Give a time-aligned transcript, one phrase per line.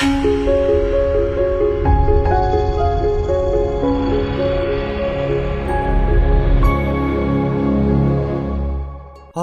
[0.00, 0.47] Música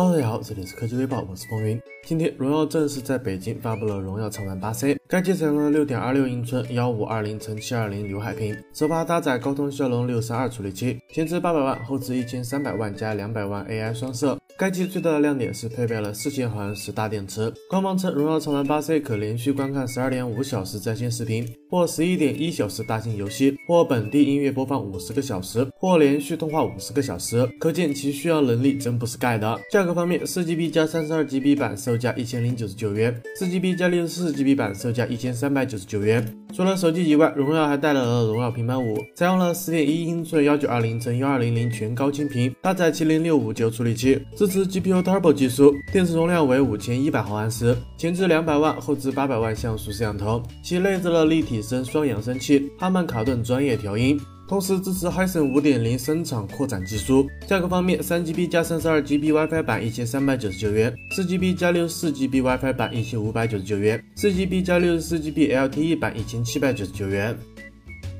[0.06, 1.82] 大家好，这里是科技微报，我是风云。
[2.06, 14.38] 今天，荣耀正式在北京发布了荣耀畅玩八 C，该机采用了六点二六英寸幺五二零乘七二零刘海屏，首发搭载高通骁龙六三二处理器，前置八百万，后置一千三百万加两百万 AI 双摄。
[14.58, 17.52] 该机最大的亮点是配备了四千毫安时大电池。
[17.70, 27.46] 官方称，荣耀畅玩八 C 可连续观看十二点五小时在线视频，或十一点一小时大型游戏，或本地音乐播放五十个小时，或连续通话五十个小时。
[27.60, 29.60] 可见其续航能力真不是盖的。
[29.70, 36.24] 价格方面，四 GB 加三十二 GB 版售价一千零九十九元，四 GB 加六十四 GB 版售价一千三百九十九元。
[36.54, 44.22] 除了手机以外，荣耀还带来了荣耀平板五，采用了十点一英寸幺九二零乘幺二零零全高清屏，搭载麒麟六五九处理器。
[44.36, 57.28] 支持 GPU Turbo 技术，电池容量为五千一百毫安时，前置两百万，后置八百万像素摄像头，其内置了立体声双扬声器，哈曼卡顿专业调音，同时支持 hyson 五点零生产扩展技术。
[57.48, 67.36] 价格方面，三 GB 加三十二 GB WiFi 版一千三百九十九元，四 GB 加六十四 GB WiFi 版一千五百九十九元，四 GB 加六十四 GB LTE 版一千七百九十九元。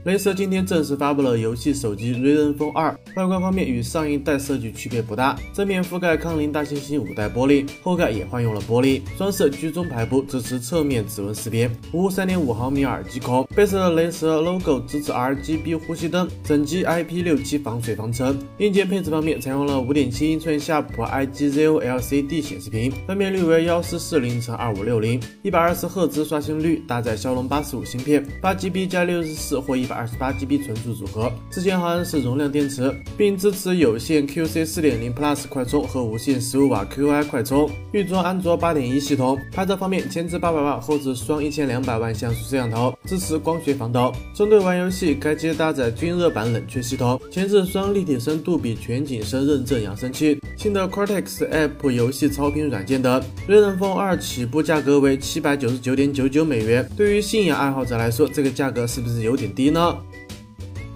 [0.06, 18.38] 雷蛇今天正式发布了游戏手机 Razen Phone 2，外观方面与上一代设计区别不大，正面覆盖康宁大猩猩五代玻璃，后盖也换用了玻璃，双摄居中排布，支持侧面指纹识别，无三点五毫米耳机孔，背色的雷蛇 logo 支持 RGB 呼吸灯，整机 IP67 防水防尘。
[18.60, 39.40] 硬件配置方面，采用了五点七英寸夏普 IGZO LCD 显示屏，分辨率为幺四四零乘二五六零，一百二十赫兹刷新率，搭载骁龙八十五芯片，八 GB 加六十四或一百二十八 GB 存储组合，四千毫安时容量电池，并支持有线 QC 四点零 Plus 快充和无线十五瓦 QI 快充，预装安卓八点一系统。
[39.54, 44.12] 拍照方面，前置八百万，后置双一千两百万像素摄像头，支持光学防抖。
[44.34, 53.22] 针对玩游戏，该机搭载均热版冷却系统，前置双立体声杜比全景声认证扬声器，新的 Cortex App 游戏超频软件等。
[53.48, 59.85] Razen Phone 2起步价格为七百九十九点九九美元，对于信仰爱好者来说，这个价格是不是有点低呢？
[59.86, 60.25] 감사합니다.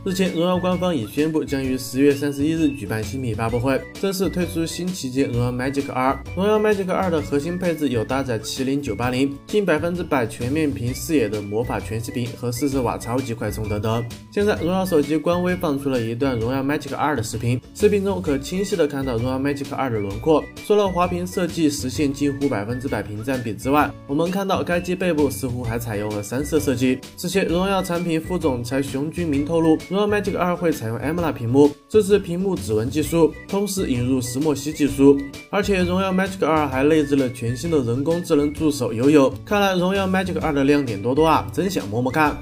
[0.05, 6.17] 日前，荣耀官方已宣布将于十月三十一日举办新品发布会，正式推出新旗舰荣耀 Magic 2。
[6.37, 14.05] 荣耀 Magic 2的核心配置有搭载麒麟九八零、近百分之百全面屏视野的魔法全息屏和四十瓦超级快充等等。
[14.31, 20.41] 现在，荣耀手机官微放出了一段荣耀 Magic 2的视频，视频中可清晰的看到荣耀 Magic 2的轮廓。
[20.65, 26.99] 除了滑屏设计实现近乎百分之百屏占比之外，我们看到该机背部似乎还采用了三色设计。
[27.17, 29.77] 此前，荣耀产品副总裁熊军明透露。
[29.89, 35.17] 荣耀 Magic 二会采用 AMOLED 屏幕，支持屏幕指纹技术，同时引入石墨烯技术。
[35.49, 39.33] 而且荣耀 Magic 二还内置了全新的人工智能助手友友。
[39.43, 42.37] 看来荣耀 Magic 二的亮点多多啊，真想摸摸看。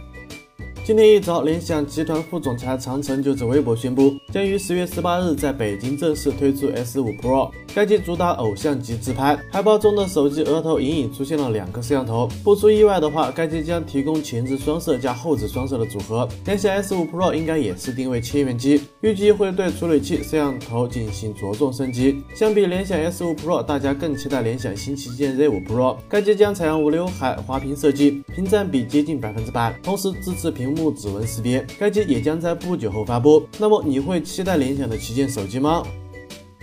[0.88, 7.52] 今天一早，联想集团副总裁长城就在微博宣布，将于十月十八日在北京正式推出 S5 Pro。
[7.76, 12.30] 该机主打偶像级自拍，海报中的手机额头隐隐出现了两个摄像头。
[12.42, 16.28] 不出意外的话，该机将提供前置双摄加后置双摄的组合。
[16.46, 22.24] 联想 S5 Pro 应该也是定位千元机，预计会对处理器、摄像头进行着重升级。
[22.34, 25.98] 相比联想 S5 Pro，大家更期待联想新旗舰 Z5 Pro。
[26.08, 30.77] 该机将采用无刘海滑屏设计，屏占比接近百分之百，同时支持屏。
[30.77, 33.48] 幕指纹识别，该机也将在不久后发布。
[33.60, 35.84] 那么你会期待联想的旗舰手机吗？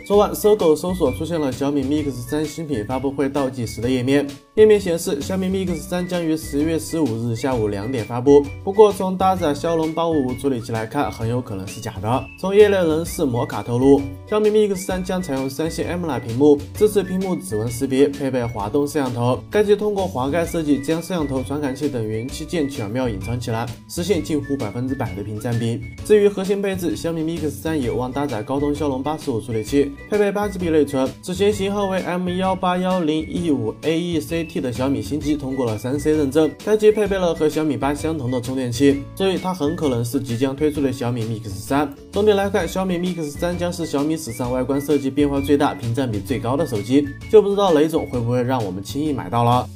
[0.06, 4.28] 昨晚，搜狗搜索出现了小米 Mix 三新品发布会倒计时的页面。
[4.54, 8.44] 页面显示，小米 Mix 三将于十月十五日下午两点发布。
[8.62, 12.24] 不过，从搭载骁龙八五五处理器来看，很有可能是假的。
[12.38, 13.98] 从业内人士摩卡透露，
[14.28, 19.42] 小米 Mix 三将采用三星 AMOLED 屏幕，支持屏幕指纹识别，配备滑动摄像头。
[19.50, 25.80] 该机通过滑盖设计，将摄像头、传感器等元器件巧妙隐藏起来，实现近乎百分之百的屏占比。
[26.04, 29.92] 至于核心配置，小米 Mix 三有望搭载高通骁龙八十五处理器。
[30.10, 41.92] 配备八 GB 内存，此前型号为 M 幺八幺零 E 五 AEC-T 的小米新机通过了三 C 认证，该机配备了和小米八相同的充电器，所以它很可能是即将推出的小米 Mix 三。
[42.12, 49.68] 总体来看，小米 Mix 三将是小米史上外观设计变化最大、屏占比最高的手机，就不知道雷总会不会让我们轻易买到了。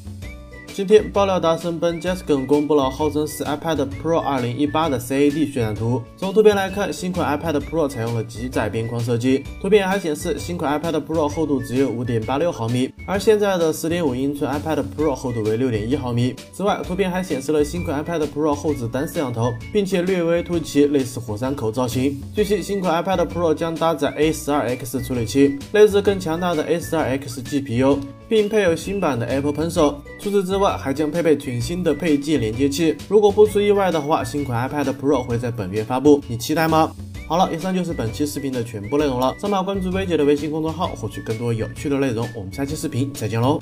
[0.78, 6.00] 今天，爆料达人 Ben Jaskin 公布了号称是 iPad Pro 2018的 CAD 渲染图。
[6.16, 9.42] 从图片来看，新款 iPad Pro 采用了极窄边框设计。
[9.60, 16.36] 图片还显示，新款 iPad Pro 厚度只有5.86毫米，而现在的10.5英寸 iPad Pro 厚度为6.1毫米。
[16.52, 22.22] 此外，图片还显示了新款 iPad Pro 后置单摄像头，并且略微凸起类似火山口造型。
[22.32, 27.98] 据悉，新款 iPad Pro 将搭载 A12X 处理器，内置更强大的 A12X GPU。
[28.28, 29.96] 并配有新版的 Apple Pencil。
[30.18, 32.96] 除此之外，还将配备全新的配件连接器。
[33.08, 36.92] 如果不出意外的话，新款 iPad Pro 会在本月发布，你期待吗？
[37.26, 39.34] 好了，以上就是本期视频的全部内容了。
[39.38, 42.28] 扫码关注薇姐的微信公众号，获取更多有趣的内容。
[42.34, 43.60] 我们下期视频再见喽！